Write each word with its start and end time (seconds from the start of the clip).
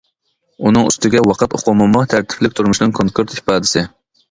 ئۇنىڭ 0.69 0.89
ئۈستىگە 0.91 1.21
ۋاقىت 1.33 1.53
ئۇقۇمىمۇ 1.59 2.03
تەرتىپلىك 2.15 2.59
تۇرمۇشنىڭ 2.61 2.97
كونكرېت 3.03 3.39
ئىپادىسى. 3.39 3.89